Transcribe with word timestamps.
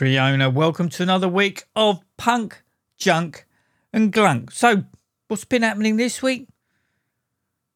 Creona, 0.00 0.50
welcome 0.50 0.88
to 0.88 1.02
another 1.02 1.28
week 1.28 1.64
of 1.76 2.00
punk, 2.16 2.62
junk, 2.96 3.44
and 3.92 4.10
glunk. 4.10 4.50
So, 4.50 4.84
what's 5.28 5.44
been 5.44 5.60
happening 5.60 5.98
this 5.98 6.22
week? 6.22 6.48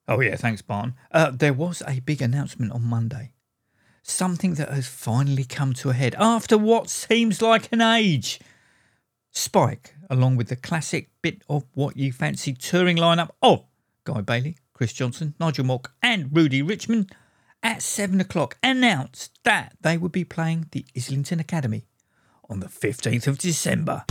Oh, 0.09 0.19
yeah, 0.21 0.35
thanks, 0.35 0.63
Barn. 0.63 0.95
Uh, 1.13 1.33
there 1.33 1.53
was 1.53 1.83
a 1.87 2.01
big 2.01 2.23
announcement 2.23 2.73
on 2.73 2.83
Monday. 2.83 3.35
Something 4.03 4.55
that 4.55 4.71
has 4.71 4.87
finally 4.87 5.45
come 5.45 5.75
to 5.75 5.91
a 5.91 5.93
head 5.93 6.15
after 6.19 6.57
what 6.57 6.89
seems 6.89 7.43
like 7.43 7.71
an 7.71 7.83
age. 7.83 8.41
Spike, 9.31 9.95
along 10.09 10.37
with 10.37 10.49
the 10.49 10.57
classic 10.57 11.11
bit 11.21 11.43
of 11.51 11.67
what 11.75 11.99
you 11.99 12.11
fancy 12.11 12.55
touring 12.55 12.97
lineup 12.97 13.33
of 13.43 13.67
Guy 14.05 14.23
Bailey, 14.23 14.57
Chris 14.73 14.95
Johnstone, 14.95 15.35
Nigel 15.39 15.67
Mogg, 15.67 15.91
and 16.01 16.35
Rudy 16.35 16.63
Richman, 16.63 17.07
at 17.63 17.83
7 17.83 18.19
o'clock 18.19 18.57
announced 18.63 19.39
that 19.45 19.77
they 19.83 19.99
would 19.99 20.13
be 20.13 20.25
playing 20.25 20.69
the 20.71 20.87
Islington 20.97 21.39
Academy 21.39 21.85
on 22.49 22.61
the 22.61 22.67
15th 22.67 23.27
of 23.27 23.39
December. 23.39 24.05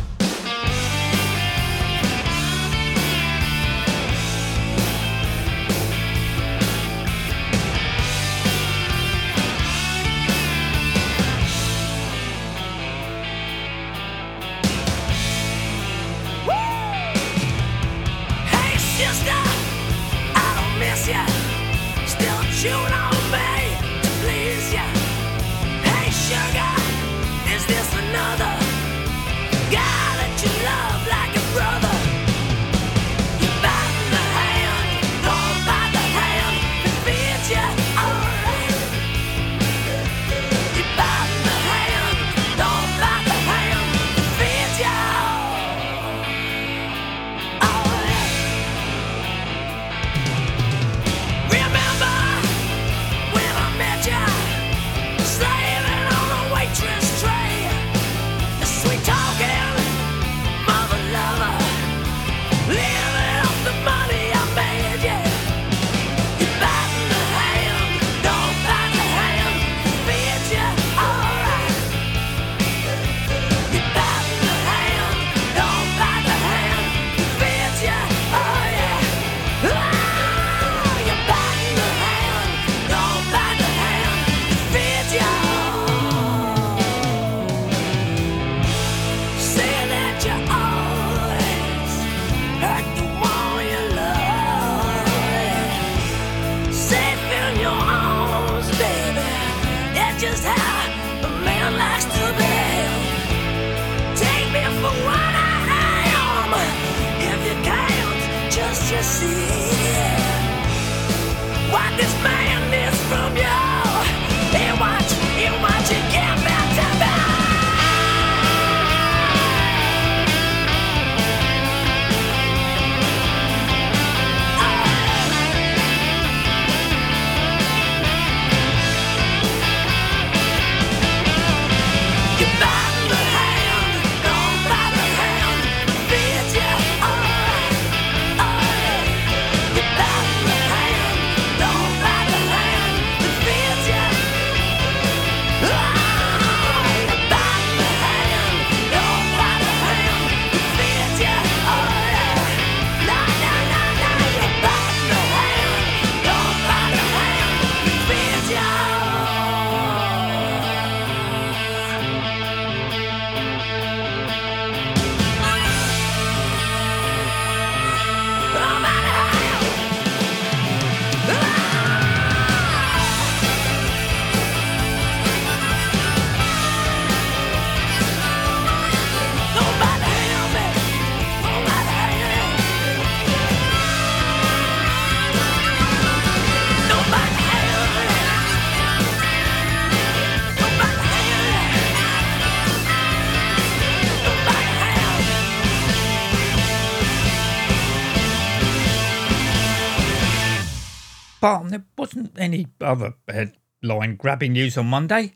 Other 202.94 203.16
headline 203.28 204.16
grabbing 204.16 204.54
news 204.54 204.78
on 204.78 204.86
Monday. 204.86 205.34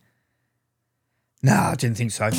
No, 1.42 1.54
I 1.54 1.76
didn't 1.76 1.98
think 1.98 2.12
so. 2.12 2.30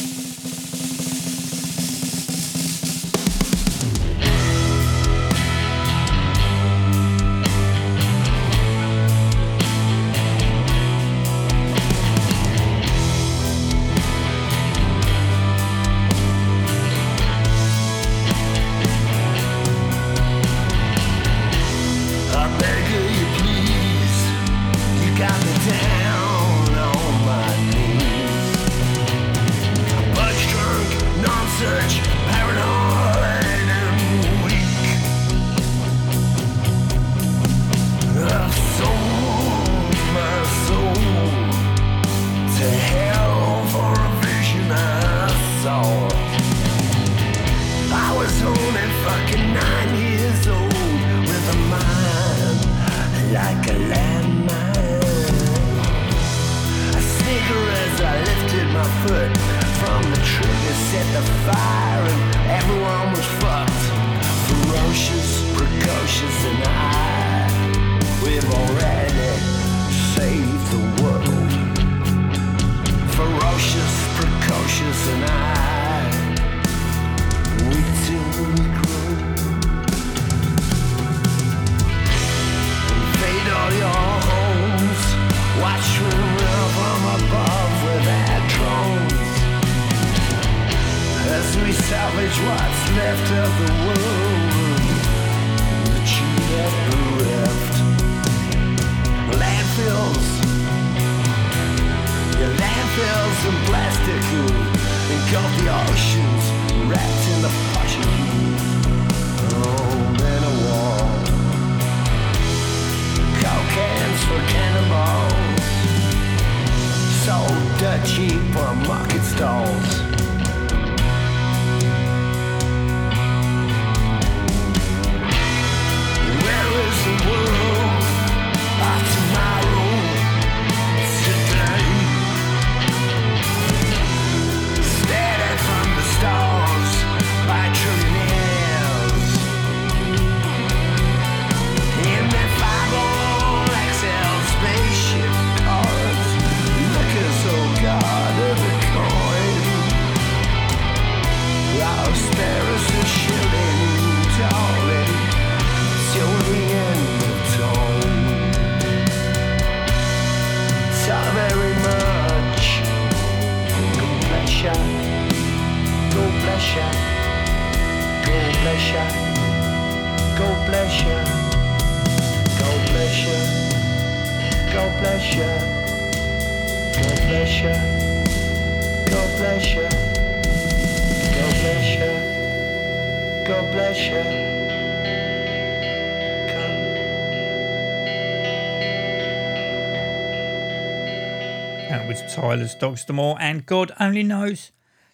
Tyla's 192.79 193.01
Dog's 193.01 193.05
D'Amour 193.07 193.37
and 193.41 193.67
God 193.67 193.93
Only 193.99 194.23
Knows, 194.23 194.71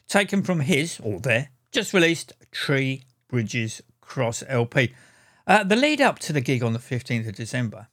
taken 0.06 0.42
from 0.42 0.60
his, 0.60 1.00
or 1.02 1.18
their, 1.18 1.48
just 1.72 1.94
released 1.94 2.32
Tree 2.52 3.04
Bridges 3.28 3.80
Cross 4.02 4.44
LP. 4.48 4.92
Uh, 5.46 5.64
the 5.64 5.76
lead 5.76 6.00
up 6.00 6.18
to 6.20 6.32
the 6.32 6.42
gig 6.42 6.62
on 6.62 6.74
the 6.74 6.78
15th 6.78 7.28
of 7.28 7.34
December, 7.34 7.88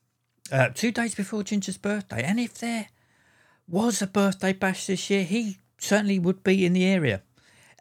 uh, 0.51 0.69
two 0.73 0.91
days 0.91 1.15
before 1.15 1.43
Ginger's 1.43 1.77
birthday, 1.77 2.21
and 2.21 2.39
if 2.39 2.55
there 2.55 2.87
was 3.67 4.01
a 4.01 4.07
birthday 4.07 4.51
bash 4.51 4.87
this 4.87 5.09
year, 5.09 5.23
he 5.23 5.57
certainly 5.77 6.19
would 6.19 6.43
be 6.43 6.65
in 6.65 6.73
the 6.73 6.85
area. 6.85 7.21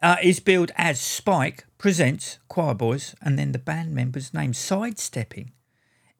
Uh, 0.01 0.15
is 0.23 0.39
billed 0.39 0.71
as 0.77 0.99
Spike 0.99 1.65
presents 1.77 2.39
Quireboys 2.49 3.13
and 3.21 3.37
then 3.37 3.51
the 3.51 3.59
band 3.59 3.93
members' 3.93 4.33
names 4.33 4.57
sidestepping 4.57 5.51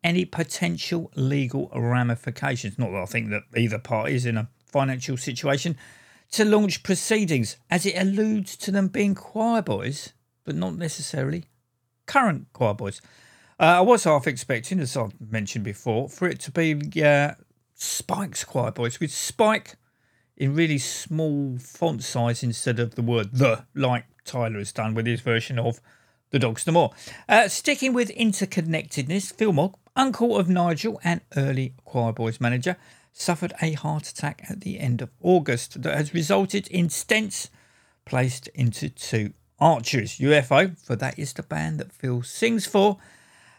any 0.03 0.25
potential 0.25 1.12
legal 1.15 1.72
ramifications. 1.74 2.77
Not 2.77 2.91
that 2.91 3.01
I 3.01 3.05
think 3.05 3.29
that 3.29 3.43
either 3.55 3.79
party 3.79 4.15
is 4.15 4.25
in 4.25 4.38
a 4.38 4.50
financial 4.72 5.18
situation 5.18 5.78
to 6.32 6.46
launch 6.46 6.84
proceedings, 6.84 7.58
as 7.70 7.86
it 7.86 7.96
alludes 7.98 8.56
to 8.58 8.72
them 8.72 8.88
being 8.88 9.16
Quireboys, 9.16 10.13
but 10.46 10.56
not 10.56 10.75
necessarily 10.75 11.46
current 12.06 12.51
Quireboys. 12.54 13.01
Uh, 13.60 13.78
I 13.78 13.82
was 13.82 14.06
half 14.06 14.28
expecting, 14.28 14.80
as 14.80 14.98
I've 14.98 15.13
mentioned 15.20 15.63
before, 15.63 16.10
for 16.10 16.28
it 16.28 16.40
to 16.42 16.51
be 16.51 17.04
uh, 17.04 17.34
Spike's 17.75 18.44
Quireboys 18.44 19.00
with 19.00 19.12
Spike 19.12 19.75
in 20.38 20.56
really 20.56 20.80
small 20.80 21.58
font 21.60 22.04
size 22.04 22.42
instead 22.42 22.80
of 22.80 22.96
the 22.96 23.01
word 23.01 23.30
the, 23.34 23.66
like 23.75 24.06
Tyla 24.25 24.58
has 24.58 24.72
done 24.72 24.96
with 24.96 25.06
his 25.06 25.22
version 25.22 25.60
of 25.60 25.80
The 26.32 26.40
Dogs 26.40 26.63
D'Amour. 26.63 26.92
Uh, 27.30 27.48
sticking 27.48 27.94
with 27.94 28.10
interconnectedness, 28.16 29.34
Phil 29.34 29.54
Mogg, 29.54 29.75
uncle 29.96 30.38
of 30.38 30.50
Nigel 30.50 31.00
and 31.04 31.22
early 31.36 31.74
Quireboys 31.86 32.42
manager, 32.42 32.78
suffered 33.12 33.53
a 33.62 33.74
heart 33.74 34.08
attack 34.08 34.44
at 34.50 34.62
the 34.62 34.80
end 34.80 35.01
of 35.01 35.10
August 35.22 35.82
that 35.82 35.96
has 35.96 36.13
resulted 36.13 36.68
in 36.68 36.88
stents 36.88 37.50
placed 38.06 38.48
into 38.50 38.89
two 38.89 39.34
arteries. 39.60 40.18
UFO, 40.18 40.77
for 40.80 40.96
that 40.96 41.18
is 41.20 41.34
the 41.34 41.44
band 41.44 41.80
that 41.80 41.91
Phil 41.91 42.24
sings 42.24 42.65
for, 42.65 42.98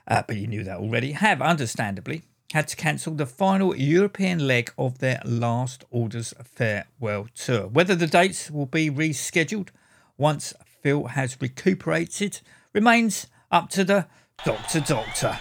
uh, 0.09 0.23
but 0.27 0.37
you 0.37 0.47
knew 0.47 0.65
that 0.65 0.79
already, 0.79 1.13
have 1.13 1.41
understandably 1.41 2.23
had 2.53 2.69
to 2.69 2.77
cancel 2.77 3.15
the 3.15 3.27
final 3.27 3.75
European 3.75 4.47
leg 4.47 4.73
of 4.77 4.99
their 4.99 5.23
last 5.25 5.85
Orders 5.91 6.35
farewell 6.45 7.29
tour. 7.35 7.67
Whether 7.67 7.95
the 7.95 8.07
dates 8.07 8.51
will 8.51 8.67
be 8.67 8.91
rescheduled 8.91 9.69
once 10.19 10.53
Phil 10.83 11.07
has 11.07 11.41
recuperated 11.41 12.41
remains 12.73 13.27
up 13.51 13.71
to 13.71 13.85
the 13.85 14.07
Doctor 14.45 14.81
Doctor. 14.81 15.39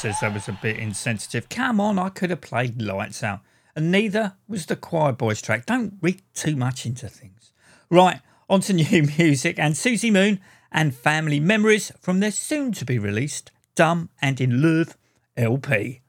Says 0.00 0.20
that 0.20 0.32
was 0.32 0.48
a 0.48 0.58
bit 0.62 0.78
insensitive. 0.78 1.50
Come 1.50 1.78
on, 1.78 1.98
I 1.98 2.08
could 2.08 2.30
have 2.30 2.40
played 2.40 2.80
Lights 2.80 3.22
Out. 3.22 3.40
And 3.76 3.92
neither 3.92 4.32
was 4.48 4.64
the 4.64 4.74
Quireboys 4.74 5.42
track. 5.42 5.66
Don't 5.66 5.98
read 6.00 6.22
too 6.32 6.56
much 6.56 6.86
into 6.86 7.06
things. 7.06 7.52
Right, 7.90 8.22
on 8.48 8.62
to 8.62 8.72
new 8.72 9.02
music 9.18 9.58
and 9.58 9.74
Suzi 9.74 10.10
Moon 10.10 10.40
and 10.72 10.94
Family 10.94 11.38
Memories 11.38 11.92
from 12.00 12.20
their 12.20 12.30
soon 12.30 12.72
to 12.72 12.86
be 12.86 12.98
released 12.98 13.50
Dumb 13.74 14.08
and 14.22 14.40
in 14.40 14.62
Love 14.62 14.96
LP. 15.36 16.00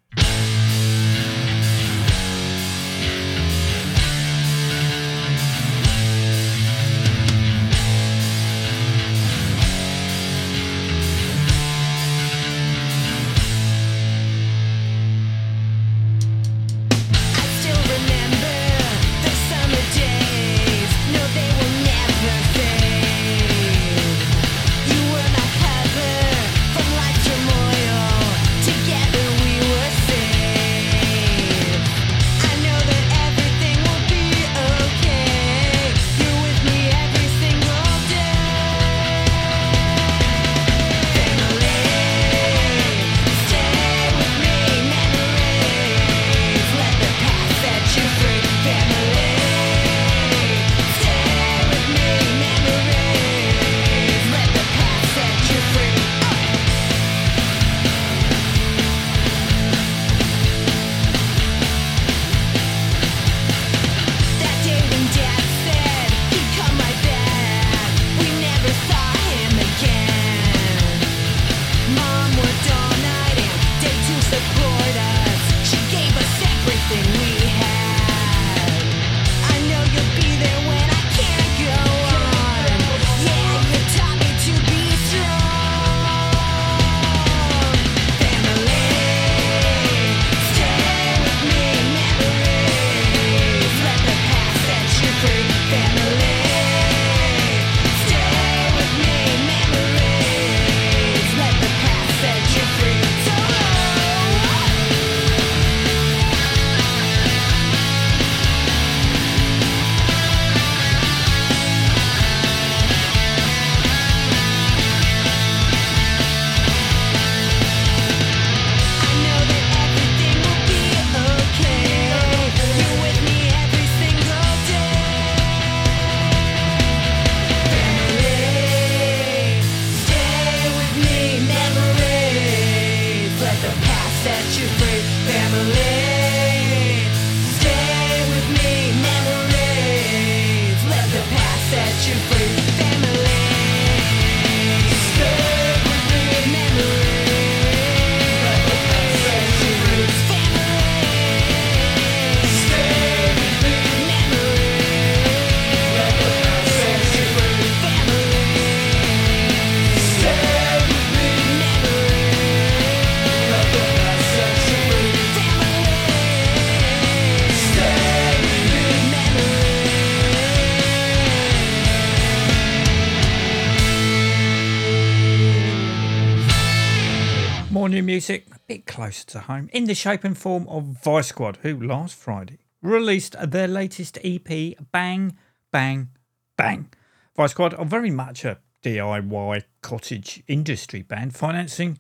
Music, 178.12 178.46
a 178.54 178.60
bit 178.68 178.86
closer 178.86 179.26
to 179.26 179.40
home, 179.40 179.70
in 179.72 179.86
the 179.86 179.96
shape 179.96 180.26
and 180.26 180.38
form 180.38 180.68
of 180.68 180.84
Vice 181.02 181.28
Squad, 181.28 181.58
who 181.62 181.80
last 181.80 182.14
Friday 182.14 182.58
released 182.82 183.38
their 183.42 183.70
latest 183.70 184.18
EP, 184.22 184.76
Bang, 184.92 185.38
Bang, 185.72 186.10
Bang. 186.58 186.90
Vice 187.38 187.52
Squad 187.52 187.74
are 187.76 187.86
very 187.86 188.12
much 188.12 188.44
a 188.44 188.58
DIY 188.84 189.64
cottage 189.82 190.44
industry 190.50 191.04
band, 191.04 191.34
financing 191.34 192.00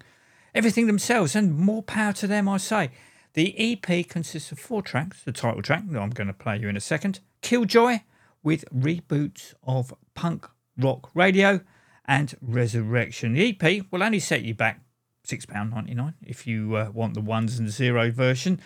everything 0.53 0.85
themselves, 0.85 1.33
and 1.33 1.57
more 1.57 1.81
power 1.81 2.11
to 2.11 2.27
them, 2.27 2.49
I 2.49 2.57
say. 2.57 2.91
The 3.31 3.55
EP 3.57 4.05
consists 4.09 4.51
of 4.51 4.59
four 4.59 4.81
tracks, 4.81 5.23
the 5.23 5.31
title 5.31 5.61
track 5.61 5.83
that 5.87 6.01
I'm 6.01 6.09
going 6.09 6.27
to 6.27 6.33
play 6.33 6.57
you 6.57 6.67
in 6.67 6.75
a 6.75 6.81
second, 6.81 7.21
Killjoy, 7.41 7.99
with 8.43 8.65
reboots 8.69 9.53
of 9.63 9.93
punk 10.13 10.45
rock 10.77 11.09
radio, 11.13 11.61
and 12.03 12.35
Resurrection. 12.41 13.31
The 13.31 13.57
EP 13.57 13.85
will 13.89 14.03
only 14.03 14.19
set 14.19 14.41
you 14.41 14.53
back 14.53 14.81
£6.99 15.25 16.13
if 16.21 16.47
you 16.47 16.75
uh, 16.75 16.89
want 16.93 17.13
the 17.13 17.21
ones 17.21 17.59
and 17.59 17.69
zero 17.69 18.11
version, 18.11 18.59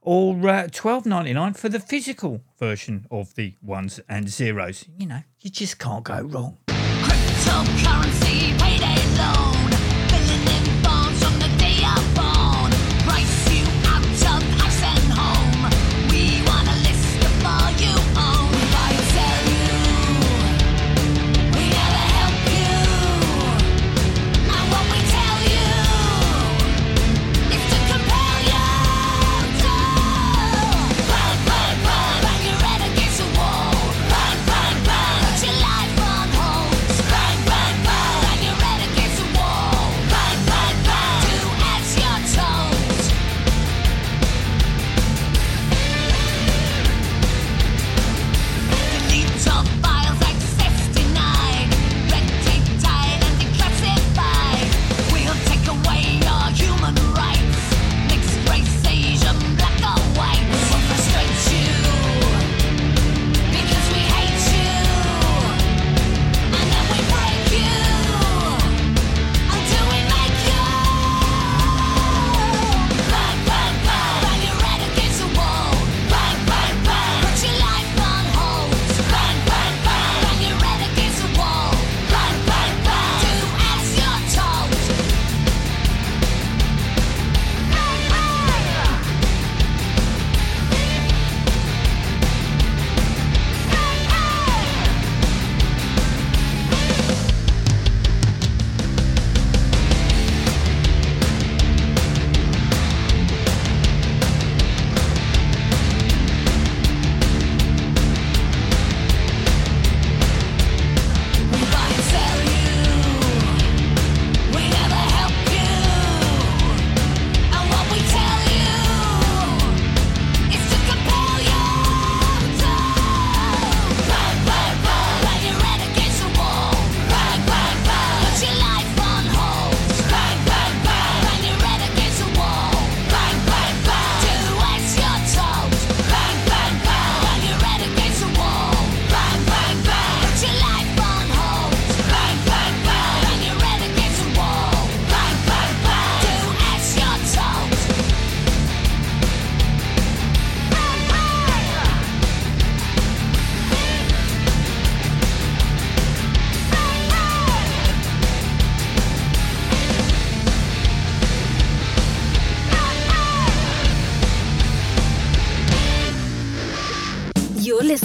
or 0.00 0.34
uh, 0.48 0.66
$12.99 0.68 1.56
for 1.56 1.68
the 1.68 1.80
physical 1.80 2.42
version 2.58 3.06
of 3.10 3.34
the 3.34 3.54
ones 3.62 4.00
and 4.08 4.28
zeros. 4.28 4.84
You 4.98 5.06
know, 5.06 5.22
you 5.40 5.50
just 5.50 5.78
can't 5.78 6.04
go 6.04 6.20
wrong. 6.22 6.58
Cryptocurrency 6.68 8.31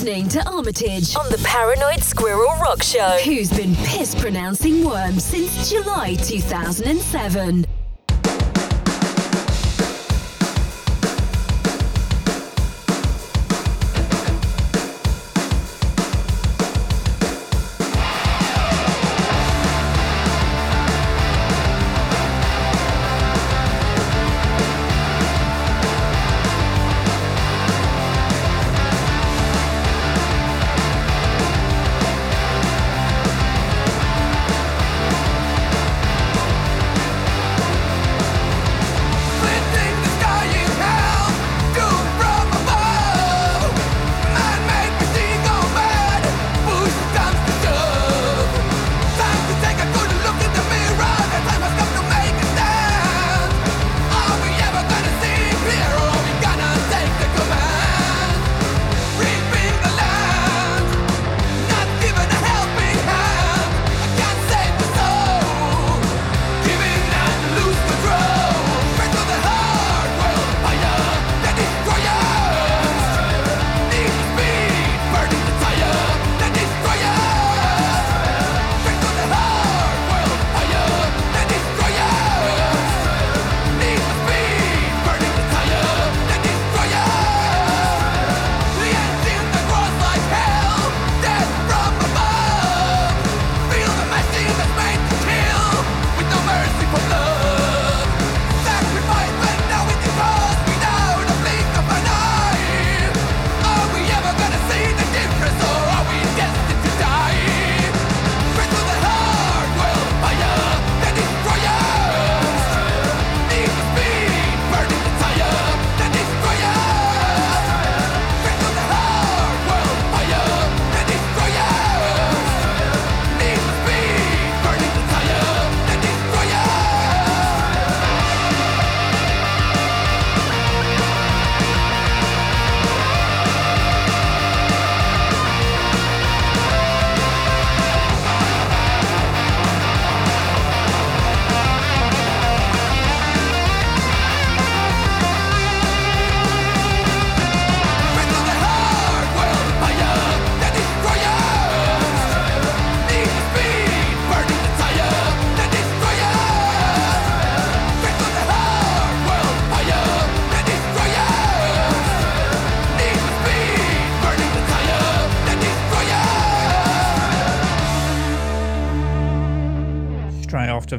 listening 0.07 0.29
to 0.29 0.49
Armitage 0.49 1.17
on 1.17 1.29
the 1.29 1.37
Paranoid 1.43 2.01
Squirrel 2.01 2.47
Rock 2.61 2.81
Show, 2.81 3.19
who's 3.25 3.49
been 3.49 3.75
piss 3.75 4.15
pronouncing 4.15 4.85
worms 4.85 5.25
since 5.25 5.69
July 5.69 6.15
2007. 6.15 7.76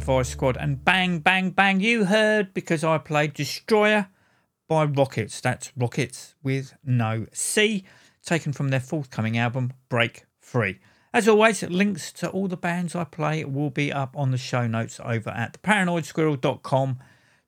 Straight 0.08 0.24
Squad 0.24 0.56
and 0.56 0.82
bang, 0.82 1.18
bang, 1.18 1.50
bang. 1.50 1.80
You 1.80 2.06
heard 2.06 2.54
because 2.54 2.82
I 2.82 2.96
played 2.96 3.34
Destroyer 3.34 4.08
by 4.66 4.86
Rokets. 4.86 5.38
That's 5.42 5.70
Rokets 5.76 6.34
with 6.42 6.72
no 6.82 7.26
C, 7.34 7.84
taken 8.24 8.54
from 8.54 8.70
their 8.70 8.80
forthcoming 8.80 9.36
album 9.36 9.74
Break 9.90 10.24
Free. 10.40 10.78
As 11.12 11.28
always, 11.28 11.62
links 11.62 12.10
to 12.12 12.30
all 12.30 12.48
the 12.48 12.56
bands 12.56 12.94
I 12.94 13.04
play 13.04 13.44
will 13.44 13.68
be 13.68 13.92
up 13.92 14.16
on 14.16 14.30
the 14.30 14.38
show 14.38 14.66
notes 14.66 14.98
over 15.04 15.28
at 15.28 15.60
theparanoidsquirrel.com 15.60 16.98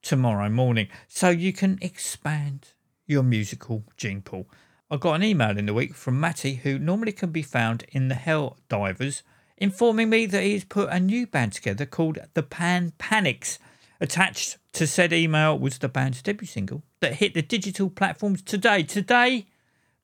tomorrow 0.02 0.50
morning 0.50 0.88
so 1.08 1.30
you 1.30 1.54
can 1.54 1.78
expand 1.80 2.74
your 3.06 3.22
musical 3.22 3.84
gene 3.96 4.20
pool. 4.20 4.46
I 4.90 4.98
got 4.98 5.14
an 5.14 5.22
email 5.22 5.56
in 5.56 5.64
the 5.64 5.72
week 5.72 5.94
from 5.94 6.20
Matty, 6.20 6.56
who 6.56 6.78
normally 6.78 7.12
can 7.12 7.30
be 7.30 7.40
found 7.40 7.86
in 7.88 8.08
the 8.08 8.14
Hell 8.16 8.58
Divers, 8.68 9.22
informing 9.60 10.08
me 10.08 10.26
that 10.26 10.42
he's 10.42 10.64
put 10.64 10.88
a 10.90 10.98
new 10.98 11.26
band 11.26 11.52
together 11.52 11.86
called 11.86 12.18
the 12.34 12.42
Panpanics. 12.42 13.58
Attached 14.00 14.56
to 14.72 14.86
said 14.86 15.12
email 15.12 15.58
was 15.58 15.78
the 15.78 15.88
band's 15.88 16.22
debut 16.22 16.46
single 16.46 16.82
that 17.00 17.14
hit 17.14 17.34
the 17.34 17.42
digital 17.42 17.90
platforms 17.90 18.40
today. 18.40 18.82
Today 18.82 19.46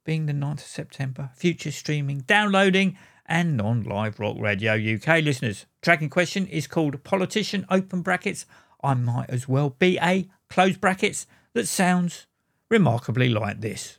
being 0.04 0.26
the 0.26 0.32
9th 0.32 0.60
of 0.60 0.60
September, 0.60 1.30
future 1.34 1.72
streaming, 1.72 2.20
downloading, 2.20 2.96
and 3.24 3.56
non 3.56 3.82
live 3.82 4.20
rock 4.20 4.36
radio 4.38 4.74
UK 4.74 5.22
listeners. 5.22 5.66
Track 5.82 6.02
in 6.02 6.10
question 6.10 6.46
is 6.46 6.66
called 6.66 7.02
Politician, 7.04 7.66
open 7.70 8.02
brackets. 8.02 8.46
I 8.82 8.94
might 8.94 9.30
as 9.30 9.48
well 9.48 9.70
be 9.70 9.98
a 10.00 10.28
close 10.48 10.76
brackets 10.76 11.26
that 11.54 11.66
sounds 11.66 12.26
remarkably 12.70 13.28
like 13.28 13.60
this. 13.60 13.96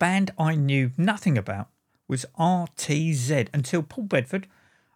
Band 0.00 0.32
I 0.36 0.56
knew 0.56 0.90
nothing 0.96 1.38
about 1.38 1.68
was 2.08 2.26
RTZ 2.36 3.48
until 3.54 3.84
Paul 3.84 4.04
Bedford 4.04 4.48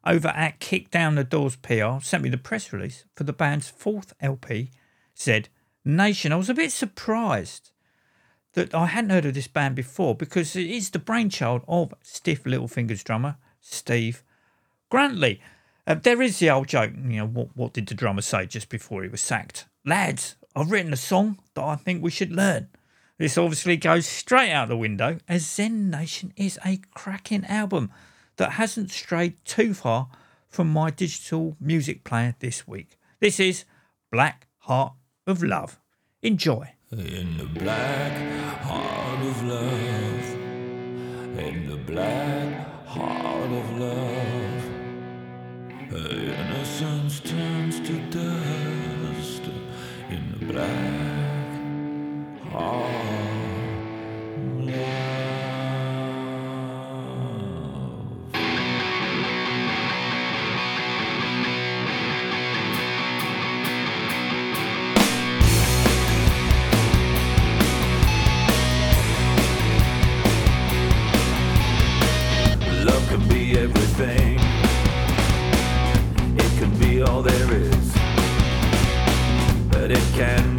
over 0.04 0.28
at 0.28 0.58
Kick 0.58 0.90
Down 0.90 1.14
the 1.14 1.22
Doors 1.22 1.54
PR 1.54 2.00
sent 2.02 2.24
me 2.24 2.28
the 2.28 2.36
press 2.36 2.72
release 2.72 3.04
for 3.14 3.22
the 3.22 3.32
band's 3.32 3.68
fourth 3.68 4.12
LP, 4.20 4.70
Z 5.16 5.44
Nation. 5.84 6.32
I 6.32 6.36
was 6.36 6.50
a 6.50 6.54
bit 6.54 6.72
surprised 6.72 7.70
that 8.54 8.74
I 8.74 8.86
hadn't 8.86 9.10
heard 9.10 9.26
of 9.26 9.34
this 9.34 9.46
band 9.46 9.76
before 9.76 10.14
because 10.14 10.56
it 10.56 10.66
is 10.66 10.90
the 10.90 10.98
brainchild 10.98 11.62
of 11.68 11.94
Stiff 12.02 12.44
Little 12.44 12.68
Fingers 12.68 13.04
drummer 13.04 13.36
Steve 13.60 14.24
Grantley. 14.90 15.40
Uh, 15.86 15.94
there 15.94 16.22
is 16.22 16.38
the 16.38 16.50
old 16.50 16.66
joke, 16.66 16.92
you 16.96 17.18
know, 17.18 17.26
what, 17.26 17.48
what 17.54 17.72
did 17.72 17.86
the 17.86 17.94
drummer 17.94 18.22
say 18.22 18.46
just 18.46 18.68
before 18.68 19.02
he 19.02 19.08
was 19.08 19.20
sacked? 19.20 19.66
Lads, 19.84 20.36
I've 20.56 20.70
written 20.70 20.92
a 20.92 20.96
song 20.96 21.38
that 21.54 21.62
I 21.62 21.76
think 21.76 22.02
we 22.02 22.10
should 22.10 22.32
learn. 22.32 22.68
This 23.16 23.38
obviously 23.38 23.77
goes 23.77 24.07
straight 24.07 24.50
out 24.50 24.66
the 24.66 24.77
window 24.77 25.18
as 25.29 25.44
ZedNation 25.44 26.33
is 26.37 26.59
a 26.66 26.81
cracking 26.94 27.44
album 27.44 27.92
that 28.38 28.53
hasn't 28.53 28.90
strayed 28.90 29.37
too 29.44 29.72
far 29.72 30.09
from 30.48 30.72
my 30.72 30.90
digital 30.90 31.57
music 31.61 32.03
player 32.03 32.35
this 32.40 32.66
week. 32.66 32.98
This 33.20 33.38
is 33.38 33.66
Black 34.11 34.48
Heart 34.59 34.94
of 35.29 35.44
Love. 35.44 35.79
Enjoy. 36.22 36.72
In 36.90 37.38
the 37.38 37.44
black 37.44 38.62
heart 38.62 39.20
of 39.20 39.44
love, 39.44 40.35
in 41.38 41.68
the 41.68 41.77
black 41.77 42.87
heart 42.87 43.53
of 43.53 43.79
love, 43.79 44.64
innocence 45.92 47.20
turns 47.20 47.79
to 47.81 47.96
dust. 48.11 49.42
In 50.11 50.35
the 50.38 50.46
black 50.53 51.03
all 77.06 77.22
there 77.22 77.52
is. 77.52 77.94
But 79.70 79.90
it 79.90 80.04
can 80.14 80.53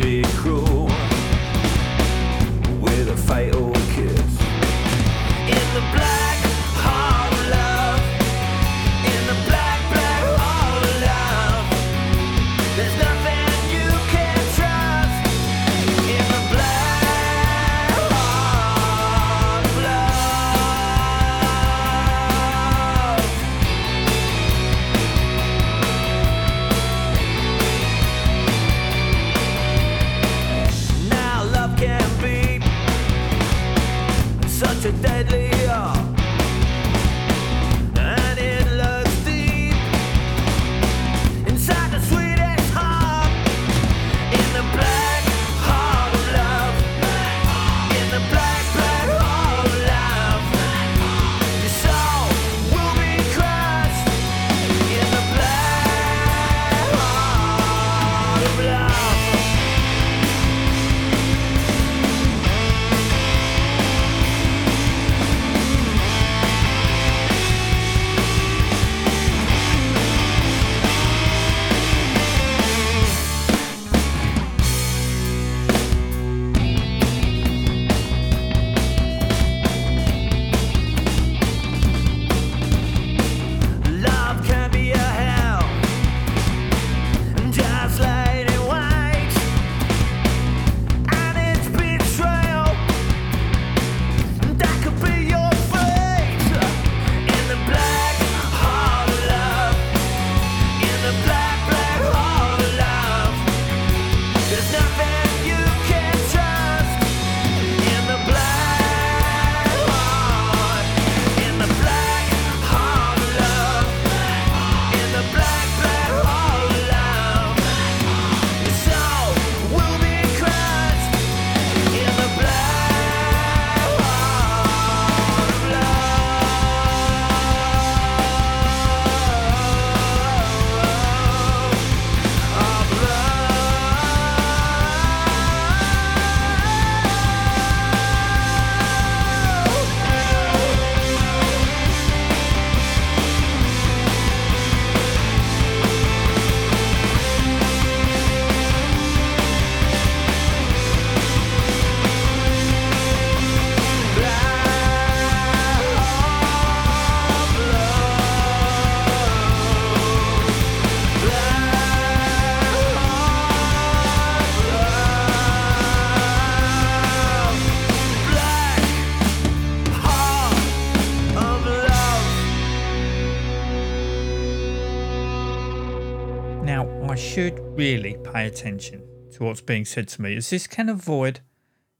pay 178.35 178.47
attention 178.47 179.01
to 179.31 179.45
what's 179.45 179.61
being 179.61 179.85
said 179.85 180.09
to 180.09 180.21
me 180.21 180.35
as 180.35 180.49
this 180.49 180.67
can 180.67 180.89
avoid 180.89 181.39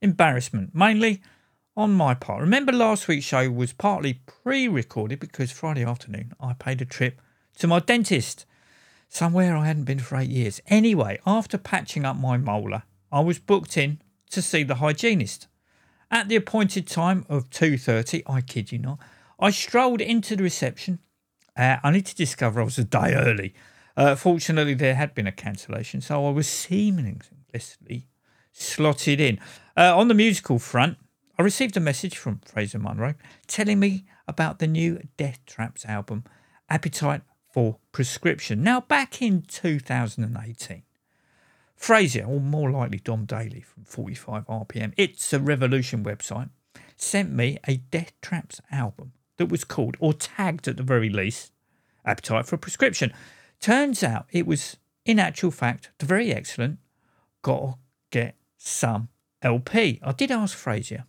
embarrassment, 0.02 0.76
mainly 0.76 1.22
on 1.78 1.94
my 1.94 2.14
part. 2.14 2.42
Remember, 2.42 2.74
last 2.74 3.08
week's 3.08 3.24
show 3.24 3.50
was 3.50 3.72
partly 3.72 4.16
pre 4.26 4.68
recorded 4.68 5.22
because 5.22 5.50
Friday 5.50 5.86
afternoon 5.86 6.34
I 6.38 6.52
paid 6.52 6.82
a 6.82 6.86
trip 6.86 7.22
to 7.60 7.68
my 7.68 7.80
dentist. 7.80 8.46
somewhere 9.08 9.56
I 9.56 9.66
hadn't 9.68 9.86
been 9.86 10.00
for 10.00 10.18
eight 10.18 10.30
years. 10.30 10.60
Anyway, 10.68 11.20
after 11.26 11.58
patching 11.58 12.04
up 12.04 12.18
my 12.18 12.36
molar, 12.36 12.84
I 13.14 13.22
was 13.22 13.40
booked 13.40 13.78
in 13.78 14.02
to 14.32 14.42
see 14.42 14.64
the 14.64 14.76
hygienist. 14.76 15.48
At 16.12 16.28
the 16.28 16.36
appointed 16.36 16.86
time 16.86 17.26
of 17.30 17.50
2.30, 17.50 18.24
I 18.28 18.42
kid 18.42 18.74
you 18.74 18.80
not, 18.80 19.00
I 19.40 19.52
strolled 19.52 20.02
into 20.02 20.36
the 20.36 20.44
reception, 20.44 21.00
uh, 21.56 21.78
only 21.82 22.02
to 22.02 22.16
discover 22.16 22.60
I 22.60 22.66
was 22.66 22.78
a 22.78 22.84
day 22.84 23.14
early. 23.14 23.54
Uh, 23.98 24.16
fortunately, 24.16 24.74
there 24.74 24.96
had 24.96 25.16
been 25.16 25.28
a 25.28 25.32
cancellation, 25.32 26.02
so 26.02 26.28
I 26.28 26.32
was 26.32 26.48
seamlessly 26.48 28.04
slotted 28.52 29.22
in. 29.22 29.40
Uh, 29.78 29.98
on 29.98 30.08
the 30.08 30.14
musical 30.14 30.60
front, 30.60 30.98
I 31.38 31.44
received 31.44 31.76
a 31.76 31.82
message 31.82 32.18
from 32.18 32.42
Fraser 32.46 32.80
Munro 32.80 33.16
telling 33.48 33.80
me 33.80 34.06
about 34.28 34.60
the 34.60 34.68
new 34.68 35.02
Deathtraps 35.18 35.86
album, 35.86 36.24
Appetite 36.70 37.22
for 37.52 37.78
Prescription. 37.92 38.64
Now, 38.64 38.82
back 38.82 39.22
in 39.22 39.44
2018, 39.44 40.84
Fraser, 41.76 42.24
or 42.24 42.40
more 42.40 42.72
likely 42.72 43.00
Dom 43.00 43.26
Daly 43.26 43.62
from 43.62 43.84
45 43.84 44.48
RPM, 44.48 44.94
It's 44.98 45.32
a 45.34 45.40
Revolution 45.40 46.04
website, 46.04 46.50
sent 46.98 47.32
me 47.32 47.58
a 47.68 47.78
Deathtraps 47.92 48.62
album 48.72 49.12
that 49.38 49.48
was 49.48 49.64
called, 49.64 49.98
or 50.00 50.14
tagged 50.14 50.68
at 50.68 50.78
the 50.78 50.84
very 50.84 51.10
least, 51.10 51.52
Appetite 52.06 52.46
for 52.46 52.58
Prescription. 52.58 53.12
Turns 53.60 54.04
out 54.04 54.26
it 54.32 54.46
was, 54.46 54.78
in 55.06 55.20
actual 55.20 55.52
fact, 55.52 55.92
the 56.00 56.06
very 56.06 56.32
excellent 56.32 56.80
Gotta 57.42 57.76
Get 58.12 58.36
Some 58.58 59.10
LP. 59.42 60.00
I 60.04 60.12
did 60.12 60.32
ask 60.32 60.58
Fraser 60.58 61.06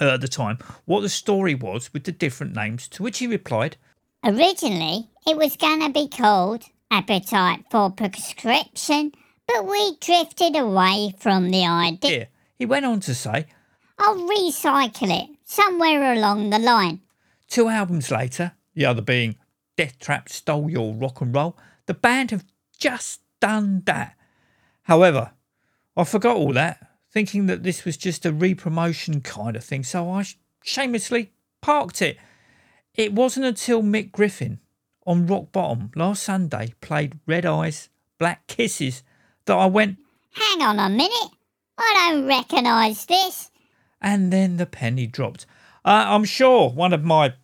uh, 0.00 0.14
at 0.14 0.20
the 0.20 0.28
time 0.28 0.58
what 0.84 1.00
the 1.00 1.08
story 1.08 1.54
was 1.54 1.92
with 1.92 2.04
the 2.04 2.12
different 2.12 2.54
names, 2.54 2.88
to 2.88 3.02
which 3.02 3.18
he 3.18 3.26
replied, 3.26 3.76
Originally, 4.24 5.08
it 5.26 5.36
was 5.36 5.56
gonna 5.56 5.90
be 5.90 6.08
called 6.08 6.64
Appetite 6.90 7.64
for 7.70 7.90
Prescription, 7.90 9.12
but 9.48 9.66
we 9.66 9.96
drifted 10.00 10.56
away 10.56 11.14
from 11.18 11.50
the 11.50 11.66
idea. 11.66 12.10
Here. 12.10 12.28
He 12.58 12.66
went 12.66 12.86
on 12.86 13.00
to 13.00 13.14
say, 13.14 13.46
I'll 13.98 14.16
recycle 14.16 15.10
it 15.10 15.36
somewhere 15.44 16.12
along 16.12 16.50
the 16.50 16.58
line. 16.58 17.00
Two 17.48 17.68
albums 17.68 18.10
later, 18.10 18.52
the 18.74 18.84
other 18.84 19.02
being 19.02 19.36
Death 19.76 19.98
Trap 19.98 20.28
Stole 20.28 20.70
Your 20.70 20.94
Rock 20.94 21.20
and 21.20 21.34
Roll, 21.34 21.56
the 21.86 21.94
band 21.94 22.30
have 22.30 22.44
just 22.78 23.20
done 23.40 23.82
that. 23.86 24.16
However, 24.84 25.32
I 25.96 26.04
forgot 26.04 26.36
all 26.36 26.52
that, 26.54 26.86
thinking 27.10 27.46
that 27.46 27.62
this 27.62 27.84
was 27.84 27.96
just 27.96 28.24
a 28.26 28.32
re-promotion 28.32 29.20
kind 29.20 29.56
of 29.56 29.64
thing, 29.64 29.82
so 29.84 30.10
I 30.10 30.22
sh- 30.22 30.36
shamelessly 30.62 31.32
parked 31.60 32.02
it. 32.02 32.18
It 32.94 33.12
wasn't 33.12 33.46
until 33.46 33.82
Mick 33.82 34.12
Griffin 34.12 34.60
on 35.06 35.26
Rock 35.26 35.52
Bottom 35.52 35.90
last 35.96 36.22
Sunday 36.22 36.74
played 36.80 37.18
Red 37.26 37.44
Eyes, 37.46 37.88
Black 38.18 38.46
Kisses 38.46 39.02
that 39.46 39.54
I 39.56 39.66
went, 39.66 39.98
Hang 40.34 40.62
on 40.62 40.78
a 40.78 40.88
minute, 40.88 41.30
I 41.76 41.94
don't 42.10 42.26
recognise 42.26 43.04
this. 43.06 43.50
and 44.00 44.32
then 44.32 44.56
the 44.56 44.66
penny 44.66 45.06
dropped. 45.06 45.44
Uh, 45.84 46.04
I'm 46.08 46.24
sure 46.24 46.70
one 46.70 46.92
of 46.92 47.02
my 47.04 47.34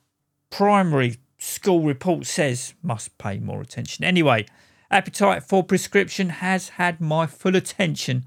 primary 0.50 1.16
school 1.48 1.80
report 1.82 2.26
says 2.26 2.74
must 2.82 3.18
pay 3.18 3.38
more 3.38 3.60
attention. 3.60 4.04
Anyway, 4.04 4.46
Appetite 4.90 5.42
for 5.42 5.62
Prescription 5.62 6.28
has 6.28 6.70
had 6.70 7.00
my 7.00 7.26
full 7.26 7.56
attention 7.56 8.24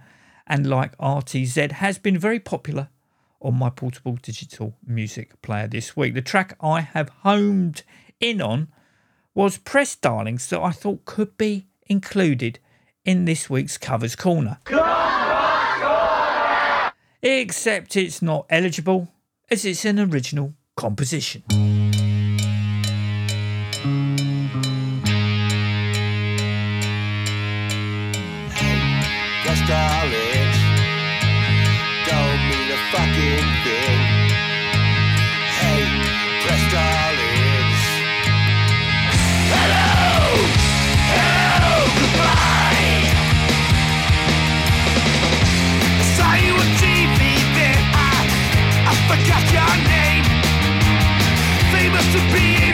and, 0.47 0.67
like 0.67 0.93
RT-Zed, 1.01 1.73
has 1.73 1.97
been 1.97 2.17
very 2.17 2.39
popular 2.39 2.89
on 3.39 3.57
my 3.57 3.69
portable 3.69 4.17
digital 4.21 4.75
music 4.85 5.41
player 5.41 5.67
this 5.67 5.95
week. 5.95 6.13
The 6.13 6.21
track 6.21 6.55
I 6.61 6.81
have 6.81 7.09
homed 7.23 7.83
in 8.19 8.41
on 8.41 8.67
was 9.33 9.57
Press 9.57 9.95
Darlings 9.95 10.49
that 10.49 10.59
I 10.59 10.71
thought 10.71 11.05
could 11.05 11.37
be 11.37 11.67
included 11.87 12.59
in 13.05 13.25
this 13.25 13.49
week's 13.49 13.77
Covers 13.77 14.15
Corner. 14.15 14.57
Except 17.23 17.95
it's 17.95 18.21
not 18.21 18.45
eligible 18.49 19.07
as 19.49 19.65
it's 19.65 19.85
an 19.85 19.99
original 19.99 20.53
composition. 20.75 21.43
Famous 51.91 52.15
for 52.15 52.70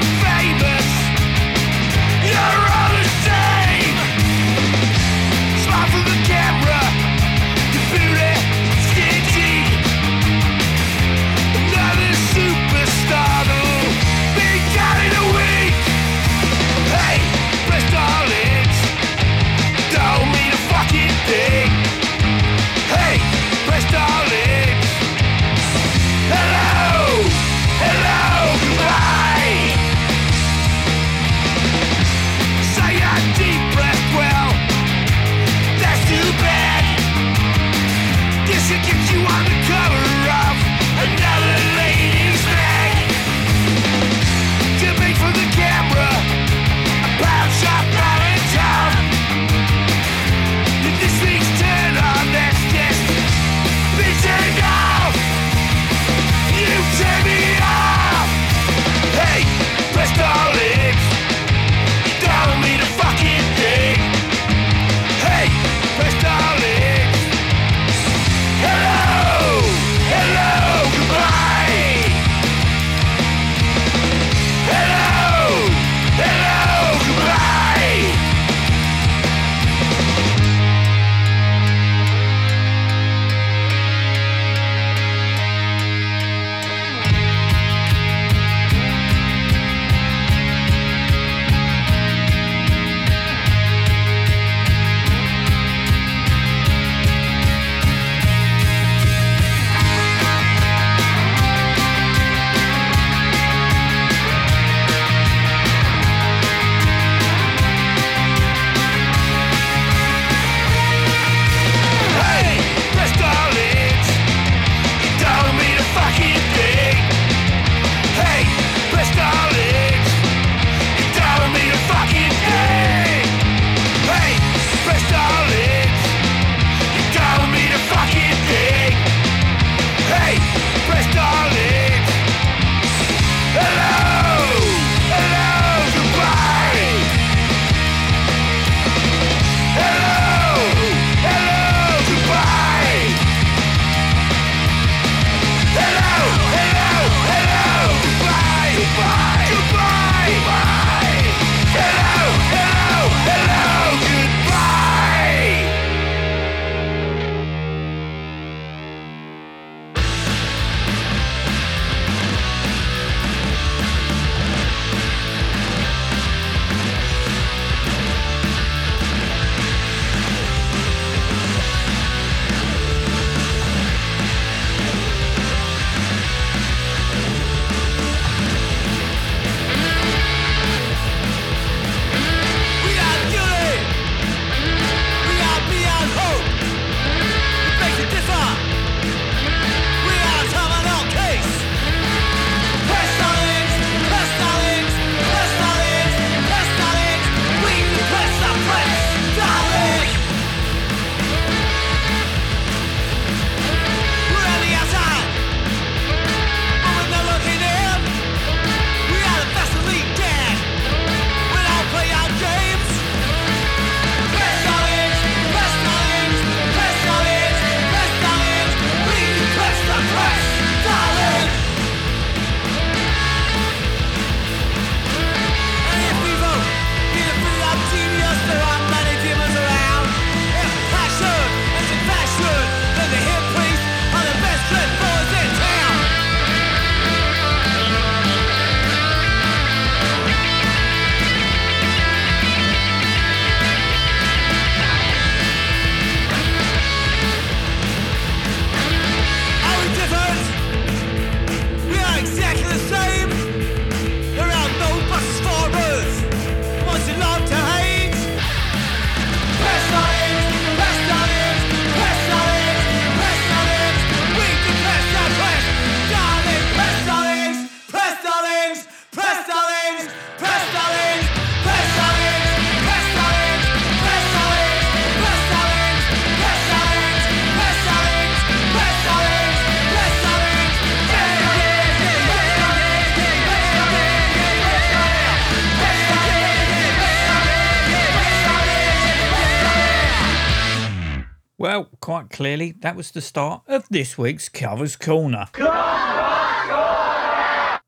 clearly, 292.37 292.71
that 292.81 292.95
was 292.95 293.09
the 293.09 293.19
start 293.19 293.63
of 293.65 293.89
this 293.89 294.15
week's 294.15 294.47
Covers 294.47 294.95
Corner. 294.95 295.47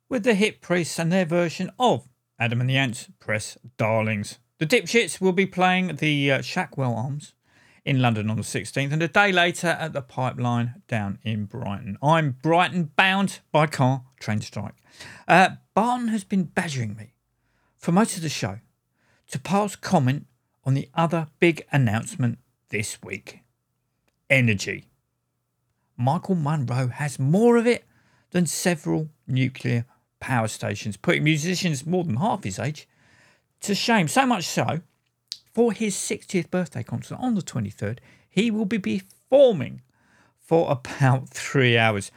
With 0.10 0.24
the 0.24 0.34
Hip 0.34 0.60
Priests 0.60 0.97
and 0.97 1.12
their 1.12 1.26
version 1.26 1.70
of 1.78 2.10
Adam 2.39 2.60
and 2.60 2.68
the 2.68 2.76
Ants 2.76 3.10
Press 3.20 3.60
Darlings. 3.78 4.39
The 4.58 4.66
Dipshits 4.66 5.22
will 5.22 5.34
be 5.34 5.45
playing 5.45 5.97
the 5.97 6.32
uh, 6.32 6.39
Shacklewell 6.39 6.97
Arms 6.97 7.34
in 7.86 8.02
London 8.02 8.28
on 8.32 8.38
the 8.38 8.41
16th 8.41 8.91
and 8.91 9.04
a 9.04 9.08
day 9.08 9.32
later 9.32 9.68
at 9.68 9.93
the 9.93 10.02
Pipeline 10.02 10.82
down 10.88 11.20
in 11.22 11.45
Brighton. 11.45 12.00
I'm 12.02 12.32
Brighton 12.41 12.89
bound 12.95 13.41
by 13.52 13.68
car 13.68 14.02
train 14.20 14.41
strike. 14.41 14.74
Uh, 15.28 15.50
Barton 15.76 16.08
has 16.08 16.24
been 16.24 16.45
badgering 16.45 16.95
me 16.95 17.14
for 17.78 17.91
most 17.91 18.18
of 18.18 18.24
the 18.24 18.30
show 18.30 18.62
to 19.28 19.38
pass 19.38 19.76
comment 19.76 20.26
on 20.64 20.74
the 20.74 20.89
other 20.95 21.28
big 21.39 21.68
announcement 21.72 22.39
this 22.70 23.00
week 23.04 23.39
energy. 24.30 24.86
Michael 25.98 26.36
Monroe 26.36 26.88
has 26.88 27.20
more 27.20 27.58
of 27.58 27.68
it 27.68 27.86
than 28.32 28.46
several 28.46 29.10
nuclear 29.28 29.86
power 30.20 30.48
stations, 30.48 30.98
putting 30.98 31.24
musicians 31.24 31.86
more 31.86 32.04
than 32.04 32.18
half 32.18 32.44
his 32.44 32.60
age 32.60 32.88
to 33.62 33.76
shame. 33.76 34.08
So 34.08 34.26
much 34.26 34.46
so, 34.46 34.82
for 35.54 35.74
his 35.74 35.96
60th 35.96 36.50
birthday 36.50 36.84
concert 36.84 37.18
on 37.20 37.36
the 37.36 37.42
23rd, 37.42 38.00
he 38.30 38.52
will 38.52 38.66
be 38.66 38.80
performing 38.80 39.82
for 40.40 40.72
about 40.72 41.30
three 41.30 41.78
hours. 41.78 42.12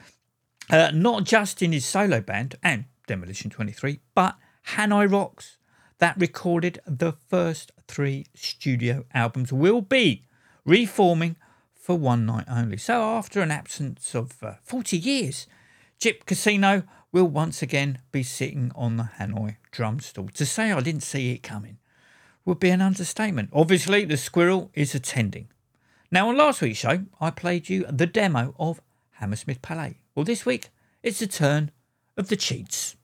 Uh, 0.71 0.91
not 0.95 1.25
just 1.25 1.61
in 1.61 1.73
his 1.73 1.85
solo 1.85 2.21
band 2.21 2.55
and 2.63 2.85
Demolition 3.07 3.51
23, 3.51 4.01
but 4.15 4.37
Hanoi 4.69 5.11
Rocks, 5.11 5.59
that 5.99 6.19
recorded 6.19 6.81
the 6.87 7.13
first 7.29 7.73
three 7.89 8.27
studio 8.35 9.05
albums, 9.13 9.53
will 9.53 9.81
be 9.81 10.25
reforming 10.65 11.37
for 11.83 11.99
one 11.99 12.25
night 12.25 12.45
only. 12.49 12.77
So, 12.77 13.03
after 13.03 13.43
an 13.43 13.51
absence 13.51 14.15
of 14.15 14.41
uh, 14.41 14.55
40 14.63 14.97
years, 14.97 15.49
Gyp 16.01 16.25
Casino 16.27 16.85
will 17.11 17.27
once 17.27 17.61
again 17.61 17.99
be 18.13 18.23
sitting 18.23 18.71
on 18.77 18.97
the 18.97 19.11
Hanoi 19.19 19.57
drum 19.73 19.99
stool. 19.99 20.29
To 20.35 20.47
say 20.47 20.71
I 20.71 20.81
didn't 20.81 21.03
see 21.03 21.33
it 21.33 21.43
coming 21.43 21.79
would 22.45 22.61
be 22.61 22.71
an 22.71 22.81
understatement. 22.81 23.51
Obviously, 23.53 24.05
the 24.05 24.17
squirrel 24.17 24.71
is 24.75 24.95
attending. 24.95 25.49
Now, 26.11 26.29
on 26.29 26.37
last 26.37 26.61
week's 26.61 26.79
show, 26.79 27.05
I 27.21 27.31
played 27.31 27.69
you 27.69 27.85
the 27.91 28.07
demo 28.07 28.55
of 28.61 28.81
Hammersmith 29.15 29.61
Palais. 29.61 29.99
Well, 30.15 30.25
this 30.25 30.47
week, 30.47 30.69
it's 31.03 31.19
the 31.19 31.27
turn 31.27 31.73
of 32.17 32.29
the 32.29 32.37
cheats. 32.37 32.97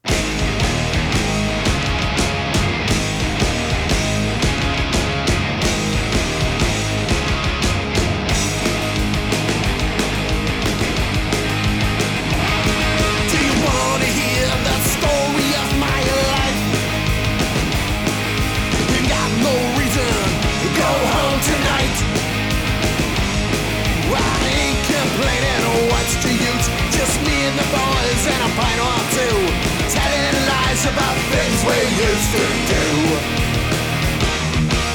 Things 31.59 31.65
we 31.65 31.79
used 32.03 32.31
to 32.31 32.45
do. 32.67 32.85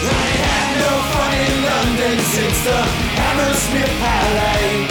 I 0.05 0.29
had 0.45 0.71
no 0.81 0.93
fun 1.12 1.33
in 1.35 1.55
London 1.65 2.19
since 2.25 2.59
the 2.65 2.81
Hammersmith 3.19 3.93
Palais. 4.01 4.87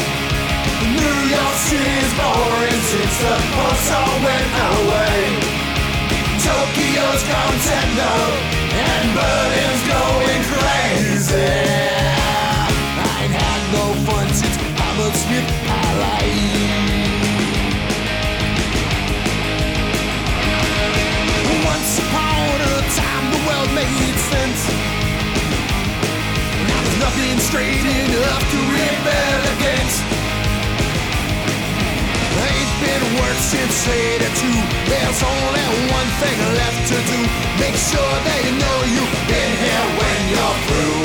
New 0.97 1.17
York 1.29 1.55
City's 1.69 2.11
boring 2.17 2.81
since 2.91 3.15
the 3.21 3.35
pulse 3.55 3.91
all 3.91 4.15
went 4.21 4.53
away. 4.71 5.19
Tokyo's 6.43 7.23
gone 7.23 7.57
techno 7.69 8.13
and 8.73 9.05
Berlin's 9.15 9.83
going 9.87 10.43
crazy. 10.51 11.53
I 12.97 13.23
had 13.37 13.61
no 13.71 13.85
fun 14.05 14.27
since 14.33 14.55
Hammersmith 14.77 15.49
Palais. 15.65 17.12
Once 21.73 21.97
upon 21.97 22.61
a 22.61 22.75
time 22.93 23.25
the 23.33 23.41
world 23.49 23.71
made 23.73 24.17
sense. 24.29 24.61
Now 26.69 26.79
there's 26.85 26.99
nothing 27.01 27.33
straight 27.49 27.81
enough 27.81 28.43
to 28.53 28.59
rebel 28.77 29.41
against. 29.57 29.97
Ain't 32.45 32.73
been 32.77 33.05
worse 33.17 33.43
since 33.57 33.87
82 33.89 34.21
There's 34.85 35.21
only 35.33 35.65
one 35.97 36.09
thing 36.21 36.39
left 36.61 36.81
to 36.91 36.97
do 37.09 37.19
Make 37.57 37.77
sure 37.89 38.13
they 38.29 38.43
know 38.61 38.77
you've 38.93 39.17
been 39.31 39.53
here 39.65 39.87
when 39.97 40.19
you're 40.29 40.57
through 40.67 41.03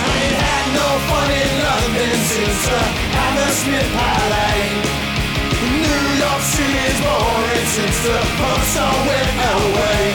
I 0.00 0.14
ain't 0.24 0.38
had 0.48 0.66
no 0.80 0.88
fun 1.10 1.28
in 1.42 1.50
London 1.68 2.12
since 2.24 2.68
uh, 2.68 3.02
York 3.68 4.51
Boring 7.12 7.66
since 7.76 7.98
the 8.06 8.18
pubs 8.38 8.74
all 8.84 9.00
went 9.08 9.38
away. 9.56 10.06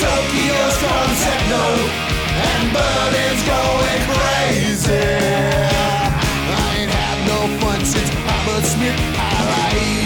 Tokyo's 0.00 0.76
gone 0.82 1.14
techno 1.24 1.64
and 2.48 2.64
Berlin's 2.74 3.42
going 3.54 4.00
crazy. 4.10 5.06
I 6.54 6.66
ain't 6.78 6.90
had 6.90 7.18
no 7.30 7.38
fun 7.60 7.80
since 7.84 8.10
Hammersmith 8.26 8.98
Palais 9.14 10.05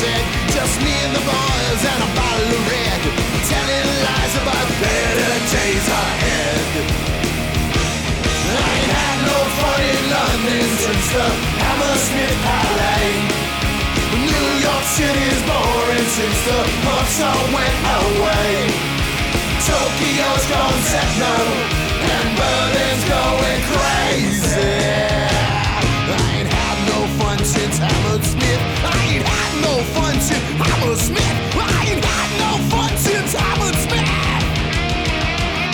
dead. 0.00 0.22
Just 0.54 0.78
me 0.82 0.94
and 0.94 1.12
the 1.14 1.24
boys 1.26 1.82
and 1.82 2.00
a 2.06 2.10
bottle 2.14 2.50
of 2.54 2.62
red, 2.70 3.00
telling 3.50 3.88
lies 4.06 4.34
about 4.38 4.68
better 4.78 5.34
days 5.50 5.86
ahead. 5.90 6.66
I 8.48 8.68
ain't 8.78 8.92
had 8.94 9.18
no 9.26 9.38
fun 9.58 9.80
in 9.82 10.02
London 10.14 10.66
since 10.86 11.06
the 11.14 11.26
Hammersmith 11.62 12.38
Palais. 12.46 13.10
New 14.22 14.48
York 14.62 14.86
City's 14.86 15.40
boring 15.50 16.08
since 16.14 16.40
the 16.46 16.60
pubs 16.86 17.18
all 17.18 17.44
went 17.50 17.78
away. 17.98 18.54
Tokyo's 19.66 20.44
gone 20.46 20.80
techno 20.94 21.34
and 21.98 22.28
Berlin's 22.38 23.04
going 23.10 23.60
crazy. 23.72 24.78
I 26.08 26.22
ain't 26.38 26.50
had 26.50 26.78
no 26.86 26.98
fun 27.18 27.38
since 27.44 27.78
Hammersmith. 27.78 28.97
No 29.62 29.82
fun 29.94 30.20
since 30.20 30.44
Hammersmith. 30.60 31.36
I 31.56 31.86
ain't 31.90 32.04
had 32.04 32.30
no 32.42 32.50
fun 32.70 32.96
since 32.96 33.32
Hammersmith. 33.32 34.08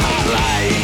Palais. 0.00 0.74
I 0.76 0.83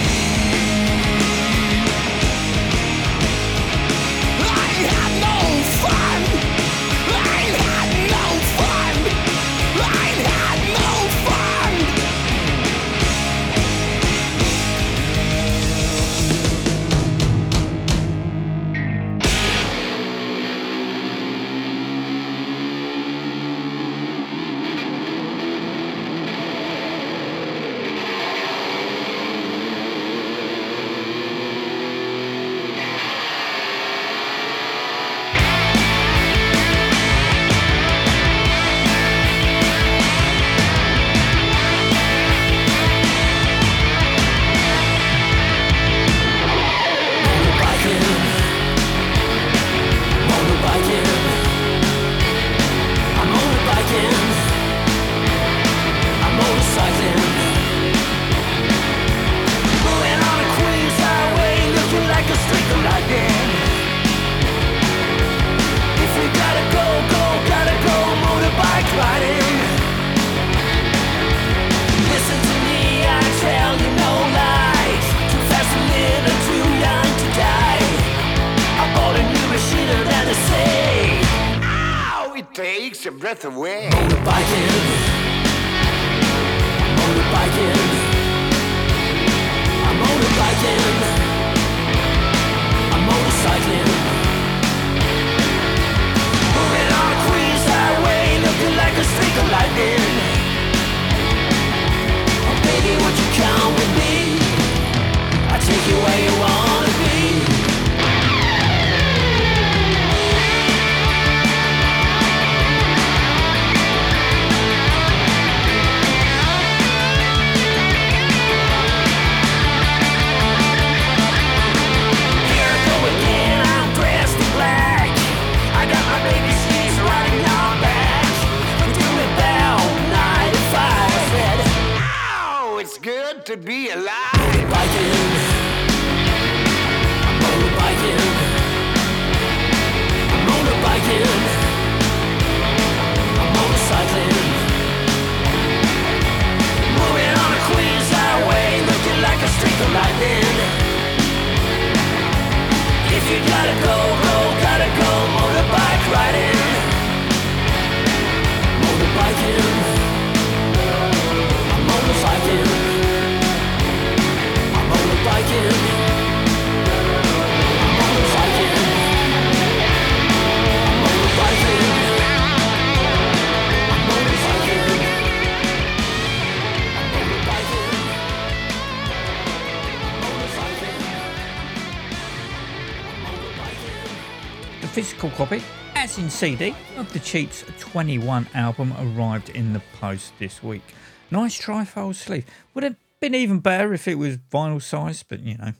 CD, 186.31 186.75
of 186.97 187.13
the 187.13 187.19
Cheats 187.19 187.65
21 187.79 188.47
album 188.55 188.95
arrived 188.99 189.51
in 189.51 189.73
the 189.73 189.83
post 189.99 190.33
this 190.39 190.63
week. 190.63 190.83
Nice 191.31 191.61
trifold 191.61 192.15
sleeve. 192.15 192.47
Would 192.75 192.85
have 192.85 192.97
been 193.21 193.35
even 193.35 193.59
better 193.59 193.93
if 193.93 194.09
it 194.09 194.17
was 194.17 194.37
vinyl 194.37 194.81
size, 194.83 195.23
but 195.23 195.41
you 195.41 195.57
know, 195.59 195.73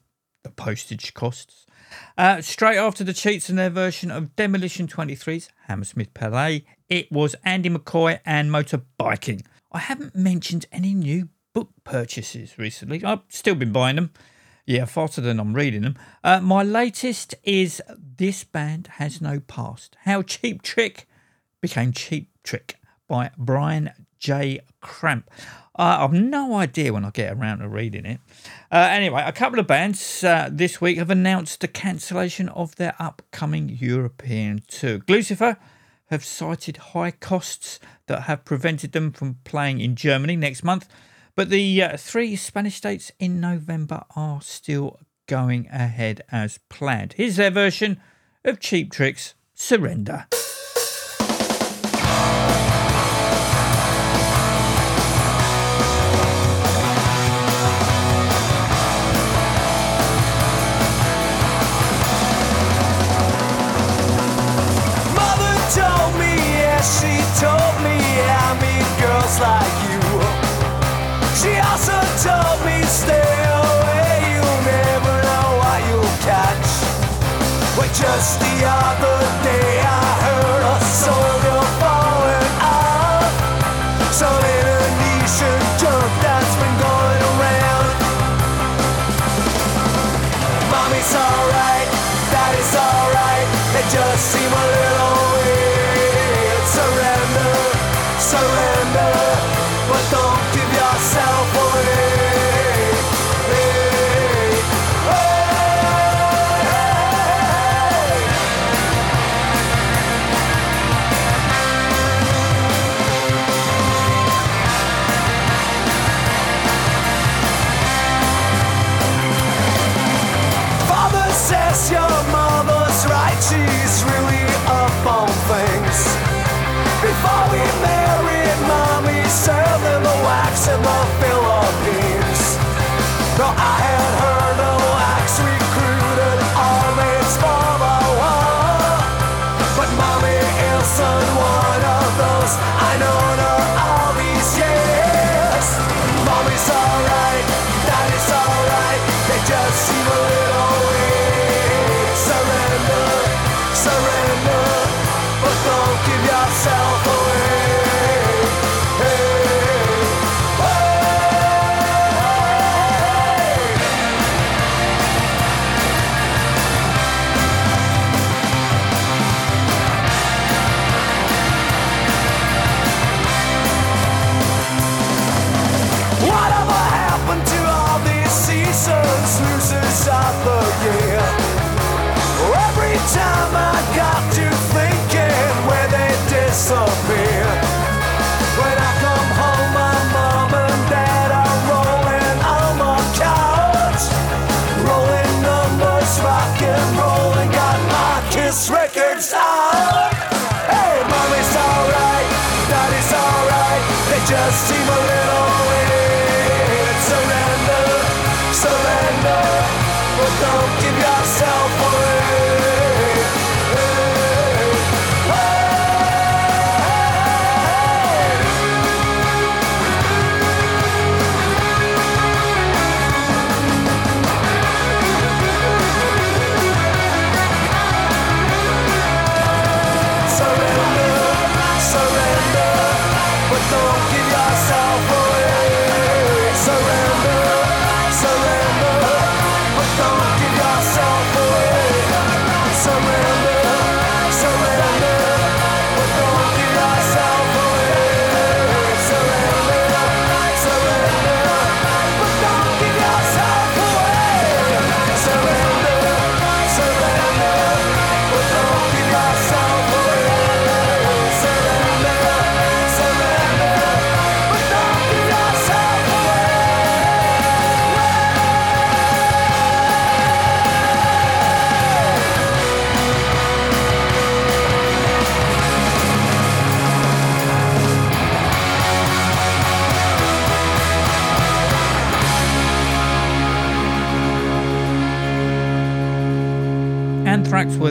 the 0.43 0.51
postage 0.51 1.15
costs. 1.15 1.67
Uh, 2.17 2.41
straight 2.41 2.77
after 2.77 3.03
the 3.05 3.13
Cheats 3.13 3.49
and 3.49 3.59
their 3.59 3.71
version 3.71 4.11
of 4.11 4.37
Demolition 4.37 4.87
23's 4.87 5.49
Hammersmith 5.67 6.13
Palais, 6.15 6.65
it 6.89 7.11
was 7.11 7.35
Andy 7.45 7.71
McCoy 7.71 8.21
and 8.25 8.51
Motorbiking. 8.51 9.45
I 9.73 9.79
haven't 9.79 10.15
mentioned 10.15 10.67
any 10.73 10.95
new 10.95 11.29
book 11.53 11.71
purchases 11.85 12.59
recently. 12.59 13.05
I've 13.05 13.21
still 13.29 13.55
been 13.55 13.73
buying 13.73 13.97
them. 13.97 14.11
Yeah, 14.67 14.85
faster 14.85 15.21
than 15.21 15.41
I'm 15.41 15.55
reading 15.55 15.83
them. 15.83 15.97
Uh, 16.23 16.41
my 16.41 16.63
latest 16.63 17.35
is 17.43 17.83
This 17.99 18.45
Band 18.45 18.89
Has 18.99 19.21
No 19.21 19.41
Past 19.41 19.97
How 20.05 20.23
Cheap 20.23 20.63
Trick 20.63 21.09
Became 21.61 21.93
Cheap 21.93 22.29
Trick 22.45 22.77
by 23.09 23.31
Brian 23.37 23.91
J. 24.19 24.61
Kramp. 24.81 25.31
Uh, 25.75 25.99
I've 26.01 26.13
no 26.13 26.55
idea 26.55 26.93
when 26.93 27.05
I 27.05 27.11
get 27.11 27.33
around 27.33 27.61
to 27.61 27.69
reading 27.69 28.05
it. 28.05 28.21
Uh, 28.71 28.89
anyway, 28.91 29.23
a 29.25 29.33
couple 29.33 29.59
of 29.59 29.67
bands 29.67 30.23
uh, 30.23 30.51
this 30.53 30.81
week 30.81 30.99
have 30.99 31.11
announced 31.11 31.61
the 31.61 31.69
cancellation 31.69 32.49
of 32.51 32.77
their 32.77 32.95
upcoming 32.99 33.69
European 33.71 34.63
tour. 34.69 34.99
Gluecifer 34.99 35.57
have 36.07 36.25
cited 36.25 36.77
high 36.77 37.13
costs 37.13 37.81
that 38.07 38.23
have 38.23 38.45
prevented 38.45 38.93
them 38.93 39.11
from 39.11 39.39
playing 39.45 39.81
in 39.81 39.97
Germany 39.97 40.37
next 40.37 40.63
month. 40.63 40.87
But 41.35 41.51
the 41.51 41.83
uh, 41.83 41.97
three 41.97 42.37
Spanish 42.37 42.77
states 42.77 43.13
in 43.19 43.41
November 43.41 44.05
are 44.17 44.43
still 44.43 45.01
going 45.27 45.69
ahead 45.69 46.23
as 46.31 46.59
planned. 46.69 47.15
Here's 47.15 47.37
their 47.37 47.51
version 47.51 48.01
of 48.45 48.61
Cheap 48.61 48.93
Tricks 48.93 49.35
Surrender. 49.55 50.27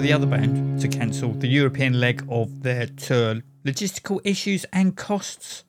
the 0.10 0.16
other 0.16 0.26
band 0.26 0.82
to 0.82 0.88
cancel 0.88 1.34
the 1.34 1.48
European 1.48 2.00
leg 2.00 2.26
of 2.30 2.64
their 2.64 2.88
tour. 2.88 3.44
Logistical 3.64 4.20
issues 4.24 4.66
and 4.74 4.98
costs 4.98 5.64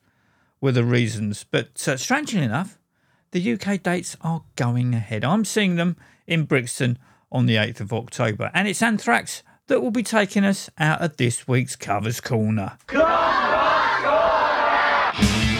were 0.59 0.71
the 0.71 0.83
reasons, 0.83 1.45
but 1.51 1.87
uh, 1.87 1.95
strangely 1.95 2.41
enough, 2.41 2.79
the 3.29 3.53
UK 3.53 3.83
dates 3.83 4.17
are 4.21 4.41
going 4.55 4.95
ahead. 4.95 5.23
I'm 5.23 5.45
seeing 5.45 5.75
them 5.75 5.95
in 6.25 6.45
Brixton 6.45 6.97
on 7.31 7.45
the 7.45 7.57
8th 7.57 7.81
of 7.81 7.93
October, 7.93 8.49
and 8.55 8.67
it's 8.67 8.81
Anthrax 8.81 9.43
that 9.67 9.79
will 9.79 9.91
be 9.91 10.01
taking 10.01 10.43
us 10.43 10.71
out 10.79 11.01
of 11.03 11.17
this 11.17 11.47
week's 11.47 11.75
Covers 11.75 12.19
Corner. 12.19 12.79
Covers 12.87 13.05
Corner! 14.03 15.50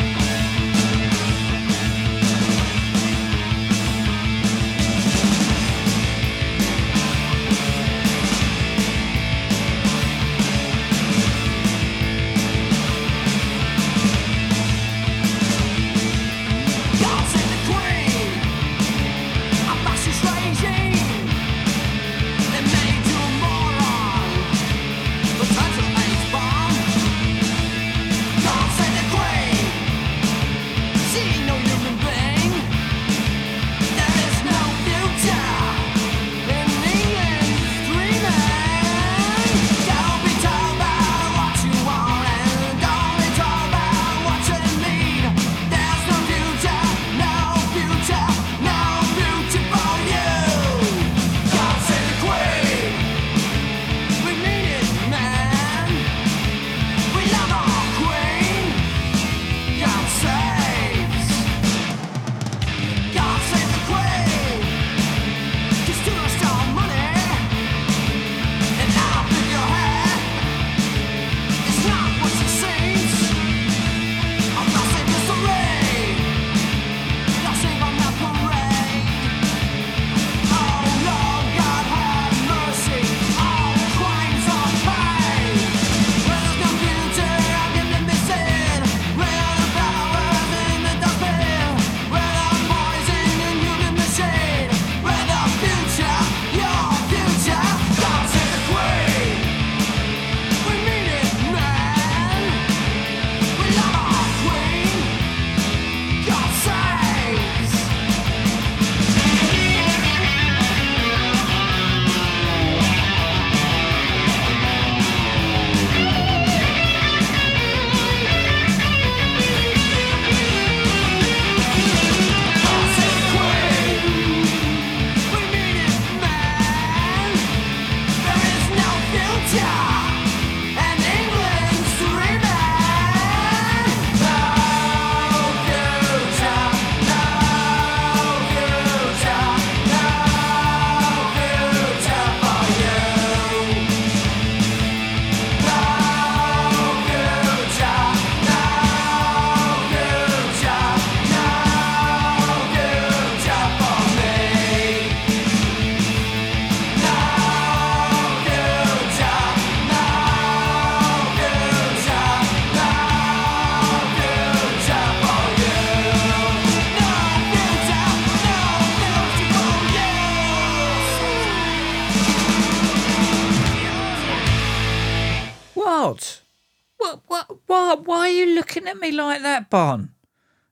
What, 177.01 177.21
what, 177.25 177.57
what, 177.65 178.05
why 178.05 178.19
are 178.19 178.29
you 178.29 178.53
looking 178.53 178.87
at 178.87 178.99
me 178.99 179.09
like 179.11 179.41
that, 179.41 179.71
Bon? 179.71 180.11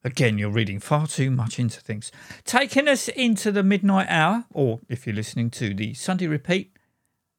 Again, 0.03 0.37
you're 0.37 0.51
reading 0.51 0.79
far 0.79 1.07
too 1.07 1.31
much 1.31 1.57
into 1.57 1.81
things. 1.81 2.11
Taking 2.43 2.87
us 2.87 3.07
into 3.07 3.51
the 3.51 3.63
midnight 3.63 4.05
hour, 4.11 4.45
or 4.53 4.79
if 4.87 5.07
you're 5.07 5.15
listening 5.15 5.49
to 5.49 5.73
the 5.73 5.95
Sunday 5.95 6.27
repeat, 6.27 6.77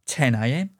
10 0.06 0.34
a.m., 0.34 0.70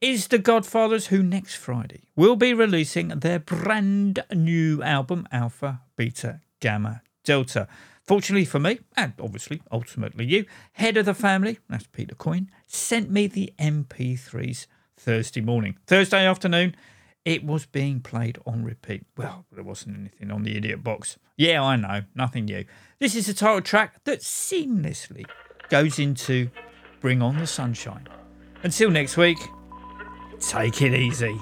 is 0.00 0.26
The 0.26 0.38
Godfathers, 0.38 1.06
who 1.06 1.22
next 1.22 1.54
Friday 1.54 2.08
will 2.16 2.34
be 2.34 2.52
releasing 2.52 3.08
their 3.10 3.38
brand 3.38 4.24
new 4.34 4.82
album, 4.82 5.28
Alpha, 5.30 5.82
Beta, 5.94 6.40
Gamma, 6.58 7.02
Delta. 7.22 7.68
Fortunately 8.02 8.44
for 8.44 8.58
me, 8.58 8.80
and 8.96 9.12
obviously 9.20 9.62
ultimately 9.70 10.24
you, 10.26 10.46
head 10.72 10.96
of 10.96 11.06
the 11.06 11.14
family, 11.14 11.60
that's 11.68 11.86
Peter 11.86 12.16
Coyne, 12.16 12.50
sent 12.66 13.08
me 13.08 13.28
the 13.28 13.54
MP3s 13.60 14.66
Thursday 14.96 15.40
morning. 15.40 15.78
Thursday 15.86 16.26
afternoon, 16.26 16.74
it 17.24 17.44
was 17.44 17.66
being 17.66 18.00
played 18.00 18.38
on 18.46 18.64
repeat. 18.64 19.04
Well, 19.16 19.44
there 19.52 19.64
wasn't 19.64 19.98
anything 19.98 20.30
on 20.30 20.42
the 20.42 20.56
idiot 20.56 20.82
box. 20.82 21.18
Yeah, 21.36 21.62
I 21.62 21.76
know, 21.76 22.02
nothing 22.14 22.46
new. 22.46 22.64
This 22.98 23.14
is 23.14 23.26
the 23.26 23.34
title 23.34 23.60
track 23.60 24.02
that 24.04 24.20
seamlessly 24.20 25.26
goes 25.68 25.98
into 25.98 26.50
Bring 27.00 27.22
On 27.22 27.38
the 27.38 27.46
Sunshine. 27.46 28.08
Until 28.62 28.90
next 28.90 29.16
week, 29.16 29.38
take 30.40 30.82
it 30.82 30.94
easy. 30.94 31.36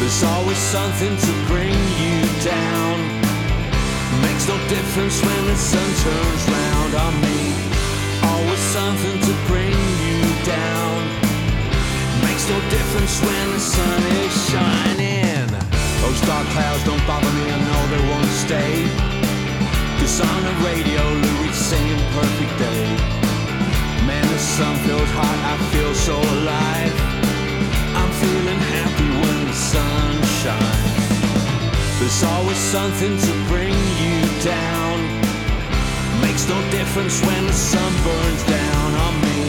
There's 0.00 0.22
always 0.24 0.56
something 0.56 1.14
to 1.14 1.32
bring 1.46 1.76
you 2.00 2.24
down. 2.40 2.96
Makes 4.22 4.48
no 4.48 4.56
difference 4.66 5.20
when 5.20 5.44
the 5.44 5.54
sun 5.54 5.88
turns 6.00 6.42
round 6.48 6.94
on 6.94 7.12
me. 7.20 7.52
Always 8.24 8.62
something 8.72 9.20
to 9.20 9.32
bring 9.46 9.76
you 10.00 10.20
down. 10.48 11.04
Makes 12.24 12.48
no 12.48 12.58
difference 12.72 13.20
when 13.20 13.50
the 13.52 13.60
sun 13.60 14.00
is 14.24 14.32
shining. 14.48 15.46
Those 16.00 16.20
dark 16.22 16.48
clouds 16.56 16.82
don't 16.84 17.06
bother 17.06 17.32
me, 17.36 17.52
I 17.52 17.60
know 17.60 17.82
they 17.92 18.02
won't 18.08 18.32
stay. 18.40 18.88
Cause 20.00 20.18
on 20.18 20.42
the 20.48 20.54
radio, 20.64 21.02
Louis 21.12 21.52
singing 21.52 22.00
perfect 22.16 22.58
day. 22.58 22.88
Man, 24.08 24.26
the 24.32 24.38
sun 24.38 24.76
feels 24.78 25.10
hot, 25.12 25.38
I 25.52 25.56
feel 25.70 25.94
so 25.94 26.16
alive. 26.16 27.09
Feeling 28.20 28.60
happy 28.76 29.08
when 29.22 29.46
the 29.46 29.54
sun 29.54 30.12
shines. 30.42 31.98
There's 31.98 32.22
always 32.22 32.58
something 32.58 33.16
to 33.16 33.32
bring 33.48 33.72
you 34.04 34.20
down. 34.44 34.96
Makes 36.20 36.46
no 36.46 36.60
difference 36.70 37.24
when 37.24 37.46
the 37.46 37.52
sun 37.54 37.92
burns 38.04 38.44
down 38.44 38.94
on 39.06 39.14
me. 39.22 39.40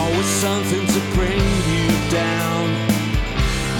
Always 0.00 0.26
something 0.26 0.84
to 0.84 1.00
bring 1.14 1.46
you 1.70 1.86
down. 2.10 2.64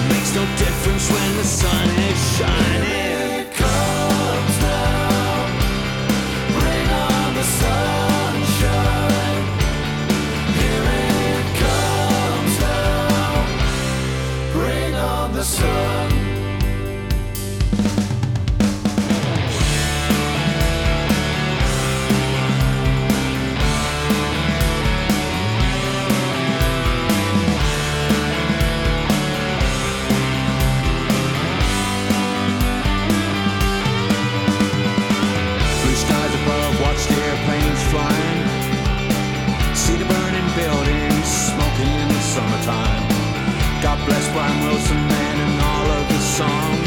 Makes 0.07 0.33
no 0.35 0.45
difference 0.55 1.11
when 1.11 1.35
the 1.35 1.43
sun 1.43 1.89
is 2.09 2.37
shining. 2.37 3.06
Brian 44.37 44.63
Wilson, 44.65 44.97
and 44.97 45.61
all 45.63 45.87
of 45.89 46.07
the 46.09 46.19
songs. 46.19 46.86